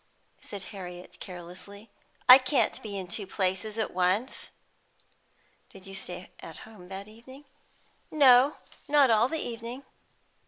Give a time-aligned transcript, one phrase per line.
[0.41, 1.91] said Harriet carelessly.
[2.27, 4.49] "I can't be in two places at once."
[5.69, 7.45] "Did you stay at home that evening?"
[8.09, 8.55] "No,
[8.87, 9.83] not all the evening."